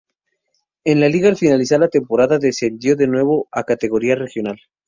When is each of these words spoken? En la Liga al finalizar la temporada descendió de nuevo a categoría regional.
En 0.83 0.99
la 0.99 1.09
Liga 1.09 1.29
al 1.29 1.37
finalizar 1.37 1.79
la 1.79 1.87
temporada 1.87 2.39
descendió 2.39 2.95
de 2.95 3.05
nuevo 3.05 3.47
a 3.51 3.63
categoría 3.65 4.15
regional. 4.15 4.59